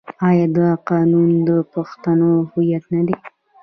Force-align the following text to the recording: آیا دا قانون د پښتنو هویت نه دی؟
آیا 0.27 0.47
دا 0.57 0.69
قانون 0.89 1.29
د 1.47 1.49
پښتنو 1.73 2.29
هویت 2.51 2.83
نه 2.93 3.01
دی؟ 3.07 3.15